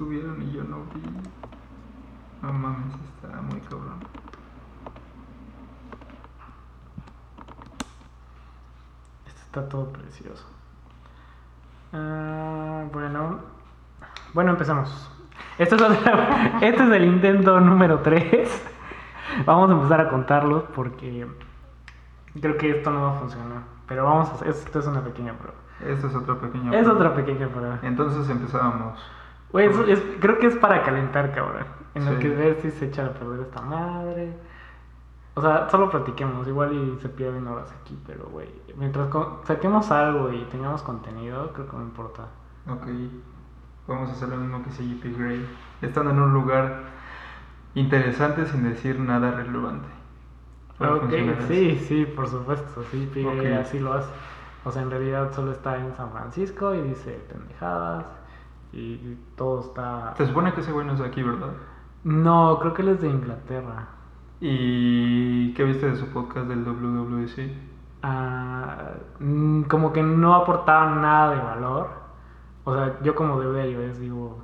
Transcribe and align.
estuvieron 0.00 0.42
y 0.42 0.52
yo 0.52 0.62
no 0.62 0.80
vi. 0.94 1.00
No 2.42 2.52
mames, 2.52 2.94
está 3.14 3.40
muy 3.40 3.58
cabrón. 3.62 3.98
Esto 9.26 9.40
está 9.42 9.68
todo 9.70 9.88
precioso. 9.90 10.44
Ah, 11.94 12.84
bueno. 12.92 13.38
Bueno, 14.34 14.50
empezamos. 14.50 15.10
Esto 15.56 15.76
es, 15.76 15.80
otra- 15.82 16.58
este 16.60 16.82
es 16.82 16.90
el 16.90 17.04
intento 17.06 17.58
número 17.60 18.00
3. 18.00 18.68
Vamos 19.46 19.70
a 19.70 19.72
empezar 19.72 20.00
a 20.02 20.10
contarlos 20.10 20.64
porque 20.74 21.26
creo 22.38 22.58
que 22.58 22.70
esto 22.70 22.90
no 22.90 23.00
va 23.00 23.16
a 23.16 23.18
funcionar. 23.20 23.62
Pero 23.88 24.04
vamos 24.04 24.28
a 24.28 24.32
hacer, 24.34 24.48
esto 24.48 24.78
es 24.78 24.86
una 24.86 25.00
pequeña 25.02 25.32
prueba. 25.38 25.56
Esta 25.80 26.06
es 26.08 26.14
otra 26.14 26.34
pequeña. 26.34 26.70
Es 26.74 26.82
prueba. 26.84 26.92
otra 26.92 27.14
pequeña 27.14 27.48
prueba. 27.48 27.78
Entonces 27.82 28.28
empezábamos. 28.28 28.98
Eso 29.58 29.84
es- 29.84 30.02
creo 30.20 30.38
que 30.38 30.46
es 30.46 30.56
para 30.56 30.82
calentar, 30.82 31.32
cabrón. 31.34 31.64
En 31.94 32.04
lo 32.04 32.12
Sí. 32.12 32.18
que 32.18 32.28
ver 32.28 32.60
si 32.60 32.70
se 32.70 32.86
echa 32.86 33.06
a 33.06 33.10
perder 33.10 33.40
esta 33.40 33.60
madre. 33.62 34.32
O 35.34 35.42
sea, 35.42 35.68
solo 35.70 35.90
platiquemos, 35.90 36.46
igual 36.48 36.72
y 36.72 36.98
se 37.00 37.08
pierden 37.08 37.46
horas 37.46 37.70
aquí, 37.82 37.98
pero 38.06 38.26
güey, 38.26 38.48
mientras 38.76 39.08
saquemos 39.44 39.90
algo 39.90 40.32
y 40.32 40.44
tengamos 40.44 40.82
contenido, 40.82 41.52
creo 41.52 41.68
que 41.68 41.76
no 41.76 41.82
importa. 41.82 42.22
Ok. 42.68 42.86
Vamos 43.86 44.08
a 44.10 44.12
hacer 44.12 44.28
lo 44.30 44.36
mismo 44.38 44.62
que 44.64 44.70
CGP 44.70 45.12
Grey. 45.16 45.46
Estando 45.82 46.10
en 46.10 46.20
un 46.20 46.32
lugar 46.32 46.80
interesante 47.74 48.46
sin 48.46 48.64
decir 48.64 48.98
nada 48.98 49.30
relevante. 49.32 49.88
¿Puede 50.78 50.92
Ok, 50.92 51.10
sí, 51.48 51.78
sí, 51.78 52.04
por 52.06 52.28
supuesto, 52.28 52.82
sí, 52.90 53.08
Piggy 53.12 53.26
Ok. 53.54 53.60
así 53.60 53.78
lo 53.78 53.94
hace. 53.94 54.10
O 54.64 54.70
sea, 54.72 54.82
en 54.82 54.90
realidad 54.90 55.32
solo 55.32 55.52
está 55.52 55.76
en 55.78 55.94
San 55.94 56.10
Francisco 56.10 56.74
y 56.74 56.80
dice 56.82 57.12
pendejadas 57.30 58.04
y, 58.72 58.78
y 58.78 59.18
todo 59.36 59.60
está... 59.60 60.14
Se 60.16 60.26
supone 60.26 60.52
que 60.52 60.60
ese 60.60 60.72
güey 60.72 60.86
no 60.86 60.94
es 60.94 60.98
de 60.98 61.06
aquí, 61.06 61.22
¿verdad? 61.22 61.52
No, 62.04 62.58
creo 62.60 62.74
que 62.74 62.82
él 62.82 62.88
es 62.90 63.00
de 63.00 63.08
Inglaterra. 63.08 63.88
¿Y 64.40 65.54
qué 65.54 65.64
viste 65.64 65.90
de 65.90 65.96
su 65.96 66.06
podcast 66.08 66.46
del 66.48 66.64
WWC? 66.64 67.50
Ah, 68.02 68.92
mm, 69.18 69.62
como 69.62 69.92
que 69.92 70.02
no 70.02 70.34
aportaba 70.34 70.94
nada 70.94 71.30
de 71.34 71.40
valor. 71.40 71.90
O 72.64 72.74
sea, 72.74 73.00
yo 73.02 73.14
como 73.14 73.40
de 73.40 73.70
iOS 73.70 73.98
digo, 73.98 74.38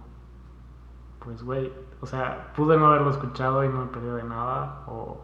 pues 1.19 1.43
güey, 1.43 1.73
o 2.01 2.07
sea, 2.07 2.53
pude 2.57 2.77
no 2.77 2.87
haberlo 2.87 3.11
escuchado 3.11 3.65
y 3.65 3.69
no 3.69 3.81
me 3.81 3.87
perdí 3.87 4.09
de 4.09 4.25
nada. 4.25 4.83
O 4.87 5.21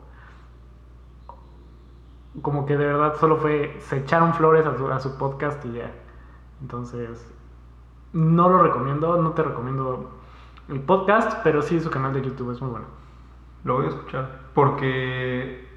como 2.42 2.66
que 2.66 2.76
de 2.76 2.86
verdad 2.86 3.14
solo 3.16 3.36
fue, 3.36 3.76
se 3.80 3.98
echaron 3.98 4.34
flores 4.34 4.66
a 4.66 4.76
su, 4.76 4.88
a 4.88 5.00
su 5.00 5.16
podcast 5.16 5.64
y 5.64 5.72
ya. 5.72 5.92
Entonces, 6.60 7.32
no 8.12 8.48
lo 8.48 8.62
recomiendo, 8.62 9.20
no 9.20 9.32
te 9.32 9.42
recomiendo 9.42 10.10
el 10.68 10.80
podcast, 10.80 11.40
pero 11.42 11.62
sí 11.62 11.80
su 11.80 11.90
canal 11.90 12.12
de 12.12 12.22
YouTube 12.22 12.52
es 12.52 12.60
muy 12.60 12.70
bueno. 12.70 12.86
Lo 13.64 13.76
voy 13.76 13.86
a 13.86 13.88
escuchar. 13.88 14.40
Porque 14.54 15.68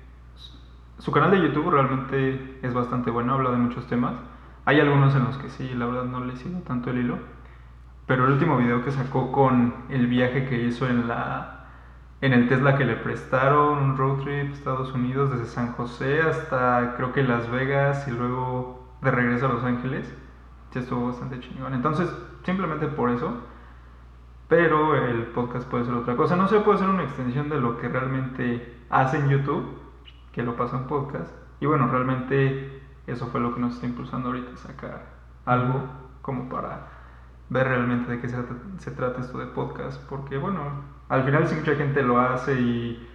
su 0.98 1.12
canal 1.12 1.32
de 1.32 1.42
YouTube 1.42 1.70
realmente 1.72 2.60
es 2.62 2.74
bastante 2.74 3.10
bueno, 3.12 3.34
habla 3.34 3.52
de 3.52 3.58
muchos 3.58 3.88
temas. 3.88 4.14
Hay 4.66 4.80
algunos 4.80 5.16
en 5.16 5.24
los 5.24 5.38
que 5.38 5.50
sí, 5.50 5.74
la 5.74 5.86
verdad 5.86 6.06
no 6.06 6.24
le 6.24 6.36
sigo 6.36 6.60
tanto 6.60 6.92
el 6.92 7.00
hilo. 7.00 7.18
Pero 8.06 8.26
el 8.26 8.34
último 8.34 8.58
video 8.58 8.84
que 8.84 8.92
sacó 8.92 9.32
con 9.32 9.74
el 9.90 10.08
viaje 10.08 10.48
que 10.48 10.62
hizo 10.64 10.88
en 10.88 11.08
la 11.08 11.58
en 12.22 12.34
el 12.34 12.48
Tesla 12.48 12.78
que 12.78 12.86
le 12.86 12.96
prestaron, 12.98 13.80
un 13.80 13.98
road 13.98 14.20
trip 14.20 14.52
a 14.52 14.54
Estados 14.54 14.94
Unidos 14.94 15.32
desde 15.32 15.46
San 15.46 15.74
José 15.74 16.22
hasta 16.22 16.94
creo 16.96 17.14
que 17.14 17.24
Las 17.24 17.50
Vegas 17.50 18.08
y 18.08 18.12
luego 18.12 18.96
de 19.02 19.10
regreso 19.10 19.48
a 19.48 19.54
Los 19.54 19.64
Ángeles. 19.64 20.14
Sí 20.72 20.80
estuvo 20.80 21.08
bastante 21.08 21.40
chingón. 21.40 21.74
Entonces, 21.74 22.10
simplemente 22.44 22.88
por 22.88 23.10
eso 23.10 23.34
pero 24.52 24.98
el 24.98 25.28
podcast 25.28 25.66
puede 25.70 25.86
ser 25.86 25.94
otra 25.94 26.18
cosa. 26.18 26.36
No 26.36 26.46
sé, 26.50 26.60
puede 26.60 26.78
ser 26.78 26.90
una 26.90 27.04
extensión 27.04 27.48
de 27.48 27.58
lo 27.58 27.78
que 27.78 27.88
realmente 27.88 28.82
hace 28.90 29.16
en 29.16 29.30
YouTube, 29.30 29.78
que 30.34 30.44
lo 30.44 30.58
pasa 30.58 30.76
en 30.76 30.88
podcast. 30.88 31.34
Y 31.62 31.68
bueno, 31.68 31.88
realmente 31.88 32.82
eso 33.08 33.28
fue 33.28 33.40
lo 33.40 33.56
que 33.56 33.62
nos 33.62 33.76
está 33.76 33.86
impulsando 33.86 34.28
ahorita, 34.28 34.58
sacar 34.58 35.06
algo 35.46 35.86
como 36.22 36.50
para 36.50 36.86
ver 37.48 37.66
realmente 37.66 38.12
de 38.12 38.20
qué 38.20 38.28
se, 38.28 38.44
se 38.80 38.92
trata 38.92 39.22
esto 39.22 39.38
de 39.38 39.46
podcast. 39.46 40.04
Porque 40.10 40.38
bueno, 40.38 40.60
al 41.08 41.24
final 41.24 41.48
sí 41.48 41.56
mucha 41.56 41.76
gente 41.76 42.04
lo 42.04 42.20
hace 42.20 42.60
y 42.60 43.10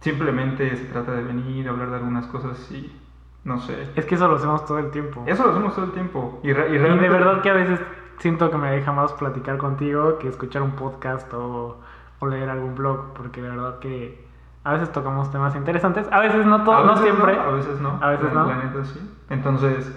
simplemente 0.00 0.74
se 0.74 0.86
trata 0.86 1.12
de 1.12 1.22
venir, 1.22 1.68
hablar 1.68 1.90
de 1.90 1.96
algunas 1.98 2.26
cosas 2.26 2.72
y 2.72 2.99
no 3.44 3.58
sé. 3.60 3.90
Es 3.96 4.04
que 4.06 4.14
eso 4.16 4.28
lo 4.28 4.36
hacemos 4.36 4.64
todo 4.66 4.78
el 4.78 4.90
tiempo. 4.90 5.22
Eso 5.26 5.44
lo 5.44 5.50
hacemos 5.50 5.74
todo 5.74 5.84
el 5.86 5.92
tiempo. 5.92 6.40
Y, 6.42 6.52
re- 6.52 6.70
y 6.70 6.74
Y 6.74 6.78
realmente... 6.78 7.08
de 7.08 7.10
verdad 7.18 7.40
que 7.42 7.50
a 7.50 7.54
veces 7.54 7.80
siento 8.18 8.50
que 8.50 8.56
me 8.58 8.70
deja 8.70 8.92
más 8.92 9.12
platicar 9.14 9.56
contigo 9.58 10.18
que 10.18 10.28
escuchar 10.28 10.62
un 10.62 10.72
podcast 10.72 11.32
o, 11.32 11.80
o 12.18 12.26
leer 12.26 12.50
algún 12.50 12.74
blog, 12.74 13.14
porque 13.14 13.40
de 13.40 13.48
verdad 13.50 13.78
que 13.78 14.28
a 14.64 14.72
veces 14.74 14.92
tocamos 14.92 15.30
temas 15.30 15.56
interesantes, 15.56 16.06
a 16.12 16.20
veces 16.20 16.44
no 16.44 16.62
todo, 16.64 16.76
A 16.76 16.84
no 16.84 16.96
siempre. 16.98 17.38
a 17.38 17.46
veces 17.50 17.80
no. 17.80 17.98
A 18.02 18.10
veces 18.10 18.32
la- 18.34 18.42
no. 18.42 18.48
La 18.48 18.56
neta 18.56 18.84
sí. 18.84 19.00
Entonces, 19.30 19.90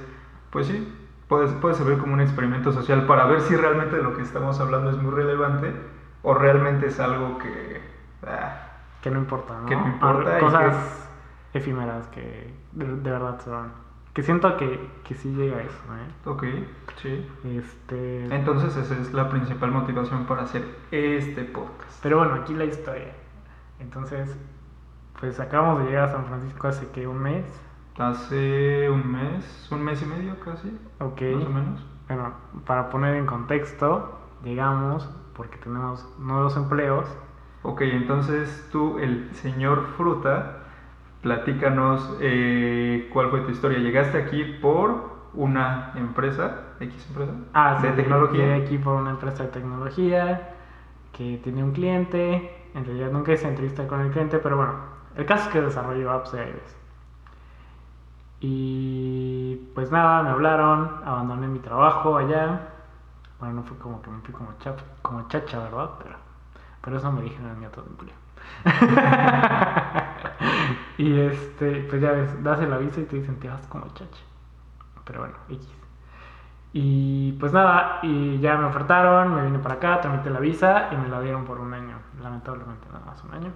pues 0.51 0.67
sí, 0.67 0.93
puede, 1.27 1.47
puede 1.47 1.75
servir 1.75 1.97
como 1.97 2.13
un 2.13 2.21
experimento 2.21 2.71
social 2.71 3.05
para 3.05 3.25
ver 3.25 3.41
si 3.41 3.55
realmente 3.57 4.01
lo 4.01 4.15
que 4.15 4.21
estamos 4.21 4.59
hablando 4.61 4.89
es 4.91 4.97
muy 4.97 5.11
relevante 5.11 5.73
o 6.21 6.33
realmente 6.33 6.87
es 6.87 6.99
algo 7.01 7.37
que... 7.39 7.81
ah, 8.25 8.55
Que 9.01 9.11
no 9.11 9.19
importa, 9.19 9.55
¿no? 9.59 9.65
Que 9.65 9.75
no 9.75 9.85
importa 9.87 10.39
Cosas 10.39 11.02
efímeras 11.53 12.07
que 12.07 12.53
de, 12.71 12.85
de 12.85 13.11
verdad 13.11 13.39
se 13.39 13.49
van. 13.49 13.71
Que 14.13 14.21
siento 14.21 14.55
que, 14.57 14.79
que 15.03 15.15
sí 15.15 15.33
llega 15.33 15.57
a 15.57 15.61
eso, 15.63 15.81
¿eh? 15.95 16.29
ok, 16.29 16.43
sí. 17.01 17.27
Este... 17.45 18.25
Entonces 18.35 18.75
esa 18.77 18.95
es 18.99 19.11
la 19.11 19.27
principal 19.29 19.71
motivación 19.71 20.25
para 20.25 20.43
hacer 20.43 20.63
este 20.91 21.43
podcast. 21.45 21.99
Pero 22.03 22.19
bueno, 22.19 22.35
aquí 22.35 22.53
la 22.53 22.65
historia. 22.65 23.13
Entonces, 23.79 24.37
pues 25.19 25.39
acabamos 25.39 25.79
de 25.79 25.85
llegar 25.85 26.09
a 26.09 26.11
San 26.11 26.25
Francisco 26.25 26.67
hace 26.67 26.87
que 26.89 27.07
un 27.07 27.19
mes. 27.23 27.45
Hace 27.97 28.89
un 28.89 29.11
mes, 29.11 29.67
un 29.71 29.83
mes 29.83 30.01
y 30.01 30.05
medio 30.05 30.39
casi, 30.39 30.77
Ok. 30.99 31.21
más 31.35 31.45
o 31.45 31.49
menos. 31.49 31.85
Bueno, 32.07 32.33
para 32.65 32.89
poner 32.89 33.15
en 33.15 33.25
contexto, 33.25 34.19
llegamos 34.43 35.09
porque 35.35 35.57
tenemos 35.57 36.07
nuevos 36.19 36.55
empleos. 36.55 37.07
Ok, 37.63 37.81
entonces 37.81 38.67
tú, 38.71 38.99
el 38.99 39.33
señor 39.33 39.87
Fruta, 39.97 40.62
platícanos 41.23 42.17
eh, 42.19 43.09
cuál 43.11 43.29
fue 43.31 43.41
tu 43.41 43.51
historia. 43.51 43.79
Llegaste 43.79 44.17
aquí 44.17 44.43
por 44.61 45.13
una 45.33 45.93
empresa, 45.95 46.75
X 46.79 47.07
empresa, 47.09 47.31
Ah, 47.53 47.77
sí, 47.81 47.87
de 47.87 47.93
tecnología. 47.93 48.45
Llegué 48.45 48.65
aquí 48.65 48.77
por 48.77 48.95
una 48.95 49.11
empresa 49.11 49.43
de 49.43 49.49
tecnología 49.49 50.49
que 51.13 51.39
tiene 51.43 51.63
un 51.63 51.71
cliente. 51.71 52.51
En 52.75 52.85
realidad 52.85 53.11
nunca 53.11 53.31
hice 53.31 53.47
entrevista 53.47 53.87
con 53.87 54.01
el 54.01 54.11
cliente, 54.11 54.37
pero 54.39 54.57
bueno, 54.57 54.73
el 55.15 55.25
caso 55.25 55.47
es 55.47 55.53
que 55.53 55.61
desarrollo 55.61 56.11
apps 56.11 56.33
de 56.33 56.39
iOS. 56.39 56.75
Y 58.41 59.55
pues 59.73 59.89
nada, 59.91 60.21
me 60.23 60.29
hablaron, 60.29 60.89
abandoné 61.05 61.47
mi 61.47 61.59
trabajo 61.59 62.17
allá. 62.17 62.67
Bueno, 63.39 63.55
no 63.55 63.63
fue 63.63 63.77
como 63.77 64.01
que 64.01 64.09
me 64.11 64.19
fui 64.21 64.33
como, 64.33 64.49
chap, 64.59 64.79
como 65.01 65.27
chacha, 65.29 65.59
¿verdad? 65.59 65.91
Pero, 66.03 66.15
pero 66.81 66.97
eso 66.97 67.11
me 67.11 67.21
dijeron 67.21 67.51
en 67.51 67.59
mi 67.61 67.65
otro 67.65 67.83
empleo. 67.87 68.13
y 70.97 71.19
este, 71.19 71.83
pues 71.89 72.01
ya 72.01 72.11
ves, 72.11 72.43
das 72.43 72.59
el 72.61 72.71
aviso 72.73 73.01
y 73.01 73.05
te 73.05 73.17
dicen, 73.17 73.39
te 73.39 73.49
vas 73.49 73.65
como 73.67 73.87
chacha. 73.93 74.21
Pero 75.05 75.21
bueno, 75.21 75.35
X. 75.49 75.67
Y 76.73 77.33
pues 77.33 77.53
nada, 77.53 77.99
y 78.01 78.39
ya 78.39 78.57
me 78.57 78.65
ofertaron, 78.65 79.35
me 79.35 79.43
vine 79.45 79.59
para 79.59 79.75
acá, 79.75 80.01
tramité 80.01 80.29
la 80.31 80.39
visa 80.39 80.89
y 80.91 80.97
me 80.97 81.07
la 81.07 81.21
dieron 81.21 81.45
por 81.45 81.59
un 81.59 81.73
año. 81.73 81.97
Lamentablemente 82.21 82.87
nada 82.91 83.05
más 83.05 83.23
un 83.23 83.33
año. 83.33 83.51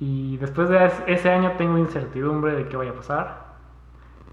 Y 0.00 0.36
después 0.38 0.68
de 0.68 0.84
es- 0.86 1.02
ese 1.06 1.30
año 1.30 1.52
tengo 1.56 1.78
incertidumbre 1.78 2.52
de 2.54 2.68
qué 2.68 2.76
vaya 2.76 2.90
a 2.90 2.94
pasar. 2.94 3.44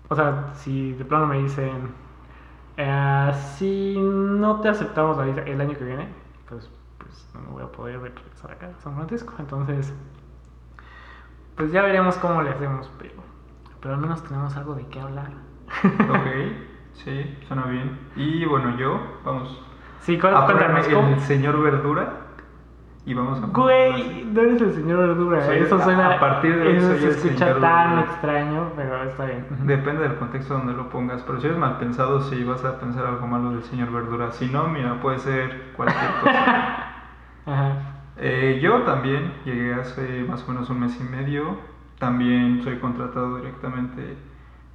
O 0.09 0.15
sea, 0.15 0.51
si 0.55 0.93
de 0.93 1.05
plano 1.05 1.27
me 1.27 1.39
dicen, 1.39 1.93
eh, 2.77 3.31
si 3.57 3.97
no 3.99 4.61
te 4.61 4.69
aceptamos 4.69 5.17
la 5.17 5.25
visa 5.25 5.41
el 5.43 5.61
año 5.61 5.77
que 5.77 5.85
viene, 5.85 6.09
pues, 6.49 6.69
pues 6.99 7.29
no 7.35 7.41
me 7.41 7.49
voy 7.51 7.63
a 7.63 7.67
poder 7.71 8.01
regresar 8.01 8.51
acá 8.51 8.71
a 8.77 8.81
San 8.81 8.95
Francisco. 8.95 9.33
Entonces, 9.39 9.93
pues 11.61 11.71
ya 11.73 11.83
veremos 11.83 12.15
cómo 12.17 12.41
le 12.41 12.49
hacemos, 12.49 12.91
pero, 12.97 13.13
pero 13.81 13.93
al 13.93 14.01
menos 14.01 14.23
tenemos 14.23 14.55
algo 14.57 14.73
de 14.73 14.87
qué 14.87 14.99
hablar. 14.99 15.29
Ok, 16.09 16.27
sí, 16.93 17.37
suena 17.47 17.65
bien. 17.65 17.99
Y 18.15 18.45
bueno, 18.45 18.75
yo, 18.77 18.99
vamos 19.23 19.61
Sí, 19.99 20.17
cu- 20.17 20.25
a 20.27 20.45
cuéntanos, 20.47 20.87
¿cómo? 20.87 21.09
el 21.09 21.19
señor 21.19 21.61
Verdura 21.61 22.13
y 23.05 23.13
vamos 23.13 23.41
a... 23.43 23.45
Güey, 23.45 24.25
no 24.25 24.41
eres 24.41 24.59
el 24.61 24.73
señor 24.73 24.97
Verdura. 25.07 25.45
Soy- 25.45 25.59
eso 25.59 25.75
a- 25.75 25.83
suena. 25.83 26.15
a 26.15 26.19
partir 26.19 26.57
de 26.57 26.77
eso 26.77 26.95
se 26.97 27.09
escucha 27.09 27.45
tan 27.59 27.61
Verdura. 27.61 28.01
extraño, 28.01 28.71
pero 28.75 29.03
está 29.03 29.25
bien. 29.25 29.45
Depende 29.67 30.01
del 30.01 30.15
contexto 30.15 30.55
donde 30.55 30.73
lo 30.73 30.89
pongas, 30.89 31.21
pero 31.21 31.39
si 31.39 31.45
eres 31.45 31.59
mal 31.59 31.77
pensado, 31.77 32.21
sí 32.21 32.43
vas 32.43 32.65
a 32.65 32.79
pensar 32.79 33.05
algo 33.05 33.27
malo 33.27 33.51
del 33.51 33.63
señor 33.65 33.91
Verdura. 33.91 34.31
Si 34.31 34.47
no, 34.49 34.67
mira, 34.67 34.99
puede 34.99 35.19
ser 35.19 35.73
cualquier 35.75 36.11
cosa. 36.23 36.87
Ajá. 37.45 37.73
Eh, 38.23 38.59
yo 38.61 38.83
también 38.83 39.33
llegué 39.45 39.73
hace 39.73 40.23
más 40.25 40.43
o 40.43 40.51
menos 40.51 40.69
un 40.69 40.79
mes 40.79 40.95
y 40.99 41.03
medio. 41.03 41.57
También 41.97 42.61
soy 42.63 42.77
contratado 42.77 43.37
directamente 43.37 44.15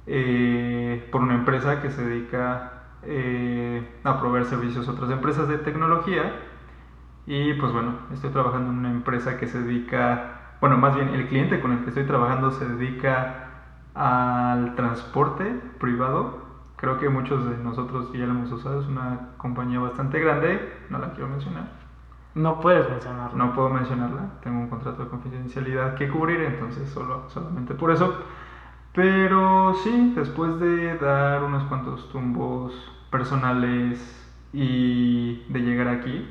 eh, 0.05 1.07
por 1.11 1.21
una 1.21 1.35
empresa 1.35 1.81
que 1.81 1.89
se 1.89 2.05
dedica 2.05 2.73
eh, 3.03 3.87
a 4.03 4.19
proveer 4.19 4.45
servicios 4.45 4.87
a 4.87 4.91
otras 4.91 5.09
empresas 5.11 5.47
de 5.47 5.59
tecnología. 5.59 6.33
Y 7.25 7.53
pues 7.53 7.71
bueno, 7.71 7.95
estoy 8.13 8.31
trabajando 8.31 8.71
en 8.71 8.79
una 8.79 8.91
empresa 8.91 9.37
que 9.37 9.47
se 9.47 9.61
dedica, 9.61 10.57
bueno, 10.59 10.77
más 10.77 10.95
bien 10.95 11.09
el 11.09 11.27
cliente 11.27 11.61
con 11.61 11.71
el 11.71 11.83
que 11.83 11.89
estoy 11.89 12.03
trabajando 12.05 12.51
se 12.51 12.67
dedica 12.67 13.45
al 13.95 14.75
transporte 14.75 15.45
privado. 15.79 16.45
Creo 16.75 16.99
que 16.99 17.07
muchos 17.07 17.49
de 17.49 17.57
nosotros 17.63 18.11
ya 18.11 18.25
lo 18.25 18.31
hemos 18.33 18.51
usado, 18.51 18.81
es 18.81 18.87
una 18.87 19.29
compañía 19.37 19.79
bastante 19.79 20.19
grande, 20.19 20.59
no 20.89 20.99
la 20.99 21.11
quiero 21.11 21.29
mencionar. 21.29 21.86
No 22.37 22.59
puedes 22.59 22.87
mencionarlo. 22.87 23.35
No 23.37 23.53
puedo 23.53 23.69
mencionarla, 23.69 24.29
tengo 24.43 24.59
un 24.59 24.67
contrato 24.69 25.03
de 25.03 25.09
confidencialidad 25.09 25.95
que 25.95 26.07
cubrir, 26.07 26.41
entonces 26.41 26.87
solo, 26.89 27.23
solamente 27.29 27.73
por 27.73 27.91
eso. 27.91 28.13
Pero 28.93 29.73
sí, 29.83 30.13
después 30.15 30.59
de 30.59 30.97
dar 30.97 31.43
unos 31.43 31.63
cuantos 31.63 32.09
tumbos 32.09 32.73
personales 33.11 33.99
y 34.53 35.45
de 35.49 35.59
llegar 35.61 35.87
aquí, 35.87 36.27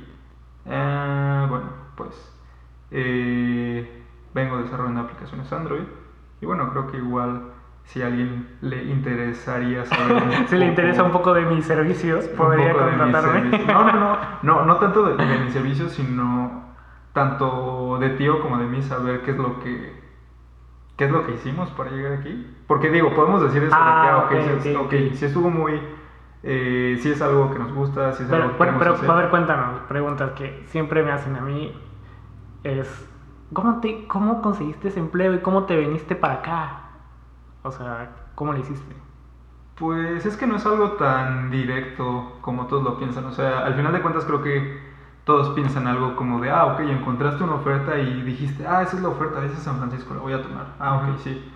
eh, 0.64 1.46
bueno, 1.48 1.66
pues 1.96 2.32
eh, 2.92 4.04
vengo 4.32 4.58
desarrollando 4.58 5.00
aplicaciones 5.00 5.52
Android 5.52 5.84
y 6.40 6.46
bueno, 6.46 6.70
creo 6.70 6.86
que 6.90 6.98
igual 6.98 7.42
si 7.86 8.02
a 8.02 8.06
alguien 8.06 8.58
le 8.60 8.84
interesaría 8.84 9.84
saber 9.86 10.22
si 10.48 10.56
le 10.56 10.66
interesa 10.66 11.02
un 11.02 11.12
poco 11.12 11.32
de 11.34 11.46
mis 11.46 11.64
servicios, 11.64 12.26
podría 12.28 12.72
contratarme. 12.74 13.40
servicios. 13.50 13.66
No, 13.68 13.84
no, 13.84 13.92
no, 14.00 14.18
no, 14.42 14.66
no 14.66 14.76
tanto 14.76 15.04
de, 15.04 15.24
de 15.24 15.38
mis 15.38 15.52
servicios, 15.52 15.92
sino 15.92 16.64
tanto 17.12 17.98
de 17.98 18.10
tío 18.10 18.40
como 18.40 18.58
de 18.58 18.66
mí 18.66 18.82
saber 18.82 19.22
qué 19.22 19.30
es 19.32 19.38
lo 19.38 19.60
que 19.60 20.04
qué 20.96 21.04
es 21.04 21.10
lo 21.10 21.24
que 21.26 21.32
hicimos 21.34 21.70
para 21.70 21.90
llegar 21.90 22.14
aquí. 22.14 22.46
Porque 22.66 22.90
digo, 22.90 23.14
podemos 23.14 23.42
decir 23.42 23.62
eso 23.64 23.74
Ah, 23.78 24.26
de 24.30 24.36
que, 24.36 24.76
ah, 24.76 24.86
sí, 24.90 25.10
sí 25.14 25.24
estuvo 25.26 25.50
muy, 25.50 25.80
eh, 26.42 26.96
sí 27.00 27.10
es 27.10 27.20
algo 27.22 27.50
que 27.52 27.58
nos 27.58 27.72
gusta, 27.72 28.12
sí 28.14 28.22
es 28.24 28.28
Pero, 28.30 28.44
algo 28.44 28.54
que 28.54 28.58
queremos 28.58 28.78
pero, 28.80 28.94
hacer. 28.94 29.10
a 29.10 29.14
ver, 29.14 29.28
cuéntanos, 29.30 29.80
preguntas 29.88 30.32
que 30.32 30.62
siempre 30.66 31.02
me 31.02 31.12
hacen 31.12 31.36
a 31.36 31.40
mí 31.42 31.72
es, 32.64 33.08
¿cómo, 33.52 33.80
te, 33.80 34.06
¿cómo 34.08 34.42
conseguiste 34.42 34.88
ese 34.88 35.00
empleo 35.00 35.34
y 35.34 35.40
cómo 35.40 35.64
te 35.64 35.76
viniste 35.76 36.16
para 36.16 36.34
acá? 36.34 36.80
O 37.66 37.72
sea, 37.72 38.10
¿cómo 38.34 38.52
lo 38.52 38.58
hiciste? 38.60 38.94
Pues 39.74 40.24
es 40.24 40.36
que 40.36 40.46
no 40.46 40.56
es 40.56 40.64
algo 40.66 40.92
tan 40.92 41.50
directo 41.50 42.38
como 42.40 42.66
todos 42.66 42.82
lo 42.82 42.98
piensan. 42.98 43.24
O 43.26 43.32
sea, 43.32 43.64
al 43.66 43.74
final 43.74 43.92
de 43.92 44.02
cuentas 44.02 44.24
creo 44.24 44.42
que 44.42 44.80
todos 45.24 45.50
piensan 45.50 45.86
algo 45.88 46.16
como 46.16 46.40
de, 46.40 46.50
ah, 46.50 46.66
ok, 46.66 46.80
encontraste 46.80 47.42
una 47.44 47.56
oferta 47.56 47.98
y 47.98 48.22
dijiste, 48.22 48.66
ah, 48.66 48.82
esa 48.82 48.96
es 48.96 49.02
la 49.02 49.08
oferta, 49.08 49.44
esa 49.44 49.54
es 49.54 49.62
San 49.62 49.78
Francisco, 49.78 50.14
la 50.14 50.20
voy 50.20 50.32
a 50.32 50.42
tomar. 50.42 50.74
Ah, 50.78 50.96
ok, 50.96 51.18
sí. 51.18 51.52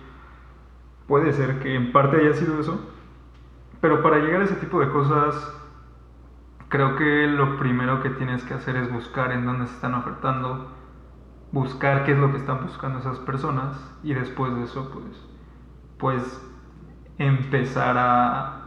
Puede 1.07 1.33
ser 1.33 1.59
que 1.59 1.75
en 1.75 1.91
parte 1.93 2.17
haya 2.17 2.33
sido 2.33 2.59
eso. 2.59 2.79
Pero 3.79 4.03
para 4.03 4.19
llegar 4.19 4.41
a 4.41 4.45
ese 4.45 4.55
tipo 4.55 4.79
de 4.79 4.89
cosas, 4.89 5.53
creo 6.69 6.95
que 6.97 7.27
lo 7.27 7.57
primero 7.57 8.01
que 8.03 8.09
tienes 8.09 8.43
que 8.43 8.53
hacer 8.53 8.75
es 8.75 8.91
buscar 8.91 9.31
en 9.31 9.45
dónde 9.45 9.67
se 9.67 9.75
están 9.75 9.95
ofertando, 9.95 10.67
buscar 11.51 12.03
qué 12.05 12.11
es 12.11 12.17
lo 12.17 12.31
que 12.31 12.37
están 12.37 12.61
buscando 12.63 12.99
esas 12.99 13.19
personas 13.19 13.77
y 14.03 14.13
después 14.13 14.53
de 14.55 14.63
eso, 14.63 14.89
pues, 14.91 15.30
pues 16.01 16.41
empezar 17.19 17.97
a... 17.99 18.57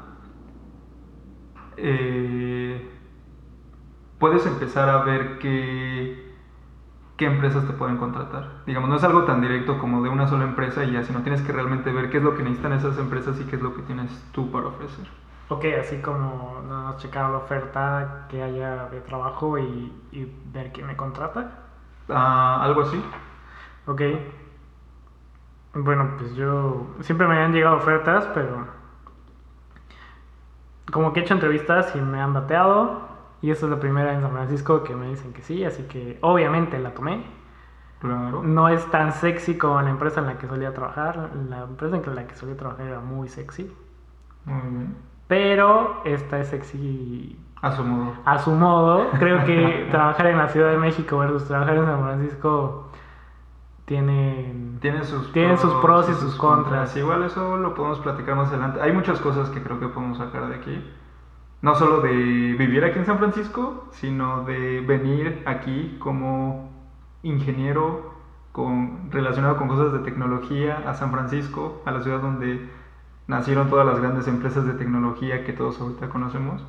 eh, 1.77 2.81
puedes 4.19 4.47
empezar 4.47 4.89
a 4.89 5.05
ver 5.05 5.39
qué, 5.39 6.25
qué 7.17 7.27
empresas 7.27 7.67
te 7.67 7.75
pueden 7.75 7.99
contratar. 7.99 8.63
Digamos, 8.67 8.91
no 8.91 8.97
es 8.97 9.05
algo 9.05 9.25
tan 9.25 9.41
directo 9.43 9.79
como 9.79 10.03
de 10.03 10.11
una 10.11 10.29
sola 10.29 10.45
empresa 10.45 10.85
y 10.85 10.93
ya, 10.93 11.05
sino 11.05 11.23
tienes 11.23 11.43
que 11.43 11.53
realmente 11.53 11.93
ver 11.93 12.11
qué 12.11 12.19
es 12.19 12.25
lo 12.25 12.35
que 12.37 12.43
necesitan 12.45 12.75
esas 12.75 12.99
empresas 12.99 13.41
y 13.41 13.45
qué 13.47 13.57
es 13.57 13.63
lo 13.63 13.75
que 13.75 13.83
tienes 13.83 14.11
tú 14.33 14.51
para 14.53 14.69
ofrecer. 14.69 15.09
Ok, 15.49 15.65
así 15.79 16.01
como 16.03 16.61
más 16.63 16.97
checar 16.99 17.31
la 17.31 17.39
oferta 17.39 18.27
que 18.29 18.43
haya 18.43 18.89
de 18.89 19.01
trabajo 19.03 19.59
y, 19.59 20.07
y 20.11 20.25
ver 20.45 20.73
quién 20.73 20.87
me 20.87 20.97
contrata. 20.97 21.71
Ah, 22.09 22.61
algo 22.63 22.81
así. 22.83 23.03
Ok. 23.87 24.03
Bueno, 25.75 26.15
pues 26.19 26.35
yo 26.37 26.87
siempre 27.01 27.27
me 27.27 27.39
han 27.39 27.53
llegado 27.53 27.77
ofertas, 27.77 28.29
pero 28.35 28.67
como 30.93 31.13
que 31.13 31.21
he 31.21 31.23
hecho 31.23 31.35
entrevistas 31.35 31.95
y 31.97 32.01
me 32.01 32.21
han 32.21 32.33
bateado. 32.33 33.03
Y 33.43 33.51
esta 33.51 33.67
es 33.67 33.71
la 33.73 33.81
primera 33.81 34.15
en 34.15 34.23
San 34.23 34.31
Francisco 34.33 34.85
que 34.85 34.95
me 34.95 35.09
dicen 35.09 35.33
que 35.33 35.43
sí, 35.43 35.65
así 35.65 35.83
que 35.85 36.19
obviamente 36.23 36.79
la 36.79 36.95
tomé. 36.95 37.25
Claro. 38.01 38.43
No 38.43 38.69
es 38.69 38.85
tan 38.91 39.13
sexy 39.13 39.57
como 39.59 39.81
la 39.83 39.91
empresa 39.91 40.21
en 40.21 40.27
la 40.27 40.39
que 40.39 40.47
solía 40.47 40.73
trabajar. 40.73 41.31
La 41.49 41.63
empresa 41.65 41.97
en 41.97 42.15
la 42.15 42.27
que 42.27 42.35
solía 42.37 42.57
trabajar 42.57 42.87
era 42.87 43.01
muy 43.01 43.29
sexy. 43.29 43.73
Muy 44.45 44.61
bien. 44.71 44.97
Pero 45.27 46.03
esta 46.05 46.39
es 46.41 46.49
sexy 46.49 47.39
A 47.63 47.73
su 47.73 47.83
modo. 47.83 48.15
a 48.25 48.39
su 48.39 48.51
modo. 48.53 49.11
Creo 49.19 49.45
que 49.45 49.89
trabajar 49.91 50.27
en 50.27 50.39
la 50.39 50.49
Ciudad 50.49 50.71
de 50.71 50.77
México 50.79 51.19
versus 51.19 51.45
trabajar 51.47 51.77
en 51.77 51.87
San 51.87 52.03
Francisco 52.03 52.91
tienen... 53.85 54.79
Tiene 54.81 55.05
sus, 55.05 55.33
Tienen 55.33 55.59
sus 55.59 55.73
pros 55.75 56.09
y 56.09 56.15
sus 56.15 56.37
contras. 56.37 56.97
Igual 56.97 57.25
eso 57.25 57.57
lo 57.57 57.75
podemos 57.75 58.01
platicar 58.01 58.37
más 58.37 58.49
adelante. 58.49 58.81
Hay 58.81 58.93
muchas 58.93 59.21
cosas 59.21 59.51
que 59.51 59.63
creo 59.63 59.79
que 59.79 59.89
podemos 59.89 60.19
sacar 60.19 60.49
de 60.49 60.57
aquí. 60.57 60.85
No 61.63 61.75
solo 61.75 62.01
de 62.01 62.13
vivir 62.13 62.85
aquí 62.85 62.99
en 62.99 63.07
San 63.07 63.19
Francisco, 63.19 63.89
sino 63.93 64.45
de 64.45 64.81
venir 64.81 65.43
aquí 65.47 65.97
como 65.99 66.71
ingeniero 67.23 68.15
con, 68.53 69.11
relacionado 69.11 69.57
con 69.57 69.69
cosas 69.69 69.93
de 69.93 69.99
tecnología 70.01 70.83
a 70.87 70.95
San 70.95 71.11
Francisco, 71.11 71.83
a 71.87 71.91
la 71.91 72.03
ciudad 72.03 72.21
donde 72.21 72.69
nacieron 73.27 73.71
todas 73.71 73.87
las 73.87 73.99
grandes 74.01 74.29
empresas 74.29 74.67
de 74.67 74.75
tecnología 74.75 75.45
que 75.45 75.53
todos 75.53 75.81
ahorita 75.81 76.09
conocemos. 76.09 76.63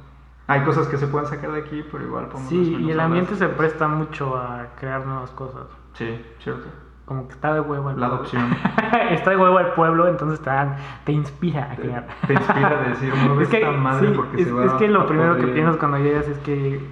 Hay 0.48 0.64
cosas 0.64 0.88
que 0.88 0.98
se 0.98 1.08
pueden 1.08 1.28
sacar 1.28 1.52
de 1.52 1.60
aquí, 1.60 1.84
pero 1.92 2.04
igual 2.04 2.28
podemos 2.28 2.50
Sí, 2.50 2.78
y 2.80 2.92
el 2.92 3.00
ambiente 3.00 3.36
se 3.36 3.48
presta 3.48 3.88
mucho 3.88 4.38
a 4.38 4.68
crear 4.80 5.06
nuevas 5.06 5.32
cosas. 5.32 5.66
Sí, 5.94 6.24
cierto. 6.40 6.68
Como 7.06 7.28
que 7.28 7.34
está 7.34 7.54
de 7.54 7.60
huevo 7.62 7.92
el 7.92 8.00
La 8.00 8.08
pueblo. 8.10 8.16
adopción. 8.16 8.56
está 9.12 9.30
de 9.30 9.38
huevo 9.38 9.60
el 9.60 9.68
pueblo, 9.68 10.08
entonces 10.08 10.40
te, 10.42 10.50
dan- 10.50 10.76
te 11.04 11.12
inspira 11.12 11.72
a 11.72 11.76
crear. 11.76 12.08
Te 12.26 12.34
inspira 12.34 12.68
a 12.70 12.90
decir, 12.90 13.14
mueve 13.16 13.44
es 13.44 13.50
que, 13.50 13.58
esta 13.58 13.72
madre 13.72 14.08
sí, 14.08 14.14
porque 14.16 14.42
es, 14.42 14.48
se 14.48 14.54
va 14.54 14.66
es 14.66 14.74
que 14.74 14.88
lo 14.88 15.06
primero 15.08 15.34
que 15.36 15.42
podrir". 15.42 15.54
piensas 15.54 15.78
cuando 15.78 15.98
llegas 16.00 16.28
es 16.28 16.38
que, 16.40 16.84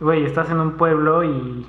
güey, 0.00 0.24
estás 0.24 0.50
en 0.50 0.58
un 0.60 0.72
pueblo 0.72 1.22
y. 1.24 1.66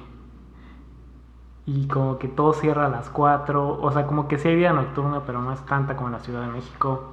Y 1.68 1.88
como 1.88 2.20
que 2.20 2.28
todo 2.28 2.54
cierra 2.54 2.86
a 2.86 2.90
las 2.90 3.10
4. 3.10 3.80
O 3.82 3.92
sea, 3.92 4.06
como 4.06 4.28
que 4.28 4.38
sí 4.38 4.48
hay 4.48 4.56
vida 4.56 4.72
nocturna, 4.74 5.22
pero 5.26 5.42
no 5.42 5.52
es 5.52 5.60
tanta 5.66 5.96
como 5.96 6.10
en 6.10 6.14
la 6.14 6.20
Ciudad 6.20 6.42
de 6.42 6.48
México. 6.48 7.12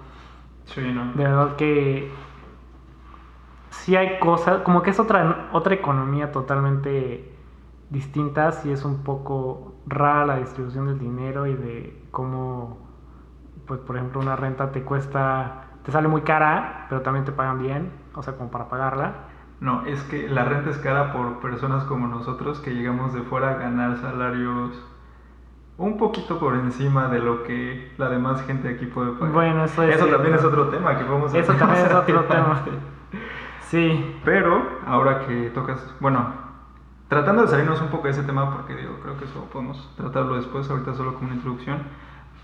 Sí, 0.66 0.80
¿no? 0.92 1.12
De 1.14 1.24
verdad 1.24 1.56
que. 1.56 2.12
Sí 3.70 3.96
hay 3.96 4.18
cosas. 4.18 4.60
Como 4.62 4.82
que 4.82 4.90
es 4.90 5.00
otra, 5.00 5.48
otra 5.52 5.74
economía 5.74 6.32
totalmente 6.32 7.31
distinta. 7.92 8.52
Sí 8.52 8.72
es 8.72 8.84
un 8.84 9.04
poco 9.04 9.74
rara 9.86 10.26
la 10.26 10.36
distribución 10.38 10.86
del 10.86 10.98
dinero 10.98 11.46
y 11.46 11.54
de 11.54 12.02
cómo. 12.10 12.78
Pues, 13.66 13.78
por 13.80 13.96
ejemplo, 13.96 14.20
una 14.20 14.34
renta 14.34 14.72
te 14.72 14.82
cuesta. 14.82 15.66
Te 15.84 15.92
sale 15.92 16.08
muy 16.08 16.22
cara, 16.22 16.86
pero 16.88 17.02
también 17.02 17.24
te 17.24 17.32
pagan 17.32 17.60
bien. 17.62 17.92
O 18.14 18.22
sea, 18.22 18.34
como 18.36 18.50
para 18.50 18.68
pagarla. 18.68 19.12
No, 19.60 19.86
es 19.86 20.02
que 20.04 20.28
la 20.28 20.44
renta 20.44 20.70
es 20.70 20.78
cara 20.78 21.12
por 21.12 21.38
personas 21.38 21.84
como 21.84 22.08
nosotros 22.08 22.58
que 22.60 22.74
llegamos 22.74 23.14
de 23.14 23.22
fuera 23.22 23.50
a 23.50 23.54
ganar 23.54 23.96
salarios 23.98 24.72
un 25.78 25.96
poquito 25.98 26.38
por 26.38 26.54
encima 26.54 27.08
de 27.08 27.20
lo 27.20 27.44
que 27.44 27.92
la 27.96 28.08
demás 28.08 28.42
gente 28.42 28.68
aquí 28.68 28.86
puede 28.86 29.12
pagar. 29.12 29.32
Bueno, 29.32 29.64
eso 29.64 29.82
es 29.82 29.96
Eso 29.96 30.06
también 30.06 30.34
es 30.34 30.44
otro 30.44 30.68
tema 30.68 30.98
que 30.98 31.04
podemos 31.04 31.34
Eso 31.34 31.54
también 31.54 31.86
es 31.86 31.94
otro 31.94 32.24
tema. 32.24 32.62
Sí. 33.72 34.20
Pero 34.22 34.62
ahora 34.86 35.20
que 35.20 35.48
tocas, 35.48 35.94
bueno, 35.98 36.26
tratando 37.12 37.42
de 37.42 37.48
salirnos 37.48 37.78
un 37.82 37.88
poco 37.88 38.04
de 38.04 38.12
ese 38.12 38.22
tema 38.22 38.50
porque 38.50 38.74
digo, 38.74 38.98
creo 39.02 39.18
que 39.18 39.26
eso 39.26 39.44
podemos 39.52 39.86
tratarlo 39.98 40.36
después, 40.36 40.70
ahorita 40.70 40.94
solo 40.94 41.12
como 41.12 41.26
una 41.26 41.34
introducción. 41.34 41.82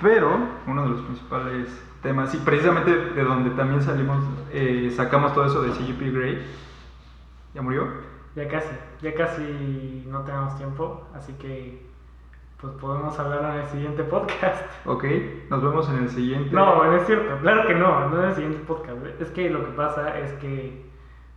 Pero 0.03 0.31
uno 0.67 0.83
de 0.83 0.89
los 0.91 1.01
principales 1.01 1.85
temas, 2.03 2.35
y 2.35 2.37
precisamente 2.37 2.95
de 2.95 3.25
donde 3.25 3.49
también 3.53 3.81
salimos, 3.81 4.23
eh, 4.53 4.93
sacamos 4.95 5.33
todo 5.33 5.47
eso 5.47 5.63
de 5.63 5.71
CGP 5.71 6.15
Grey. 6.15 6.47
¿Ya 7.55 7.63
murió? 7.63 7.89
Ya 8.37 8.47
casi, 8.47 8.69
ya 9.01 9.15
casi 9.15 10.05
no 10.07 10.21
tenemos 10.21 10.55
tiempo, 10.59 11.03
así 11.15 11.33
que 11.33 11.89
pues 12.61 12.75
podemos 12.75 13.19
hablar 13.19 13.55
en 13.55 13.61
el 13.63 13.67
siguiente 13.69 14.05
podcast. 14.05 14.67
Ok, 14.85 15.05
nos 15.49 15.63
vemos 15.63 15.89
en 15.89 15.97
el 15.97 16.11
siguiente. 16.11 16.55
No, 16.55 16.85
no 16.85 16.95
es 16.95 17.07
cierto, 17.07 17.39
claro 17.41 17.67
que 17.67 17.75
no, 17.75 18.11
no 18.11 18.23
en 18.23 18.29
el 18.29 18.35
siguiente 18.35 18.59
podcast. 18.67 18.99
Es 19.19 19.31
que 19.31 19.49
lo 19.49 19.65
que 19.65 19.73
pasa 19.73 20.19
es 20.19 20.31
que 20.35 20.85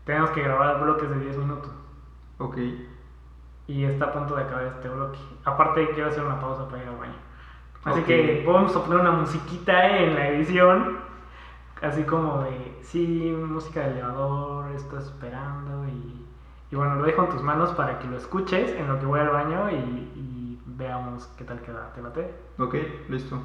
tenemos 0.03 0.31
que 0.31 0.43
grabar 0.43 0.83
bloques 0.83 1.09
de 1.09 1.17
10 1.17 1.37
minutos 1.37 1.71
Ok, 2.41 2.57
y 3.67 3.83
está 3.85 4.05
a 4.05 4.13
punto 4.13 4.35
de 4.35 4.43
acabar 4.43 4.65
este 4.65 4.89
bloque. 4.89 5.19
Aparte 5.45 5.89
quiero 5.93 6.09
hacer 6.09 6.23
una 6.23 6.39
pausa 6.39 6.67
para 6.67 6.83
ir 6.83 6.89
al 6.89 6.97
baño. 6.97 7.15
Así 7.83 8.03
que 8.03 8.43
podemos 8.45 8.73
poner 8.73 8.99
una 8.99 9.11
musiquita 9.11 9.97
en 9.97 10.15
la 10.15 10.27
edición, 10.29 10.99
así 11.81 12.03
como 12.03 12.43
de, 12.43 12.77
sí, 12.83 13.33
música 13.35 13.81
de 13.81 13.91
elevador, 13.91 14.71
estás 14.71 15.05
esperando 15.05 15.87
y, 15.87 16.27
y 16.71 16.75
bueno, 16.75 16.95
lo 16.95 17.03
dejo 17.03 17.23
en 17.23 17.29
tus 17.29 17.41
manos 17.41 17.71
para 17.73 17.97
que 17.99 18.07
lo 18.07 18.17
escuches 18.17 18.71
en 18.71 18.87
lo 18.87 18.99
que 18.99 19.05
voy 19.07 19.19
al 19.19 19.29
baño 19.29 19.71
y, 19.71 19.75
y 20.15 20.61
veamos 20.65 21.27
qué 21.37 21.43
tal 21.43 21.61
queda. 21.61 21.91
¿Te 21.93 22.01
late? 22.01 22.35
ok, 22.57 22.75
listo. 23.09 23.41